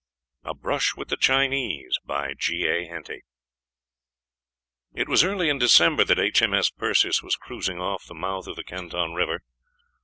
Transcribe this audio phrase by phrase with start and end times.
[0.43, 1.99] A BRUSH WITH THE CHINESE
[4.95, 6.41] It was early in December that H.
[6.41, 6.55] M.
[6.55, 6.71] S.
[6.71, 9.43] Perseus was cruising off the mouth of the Canton River.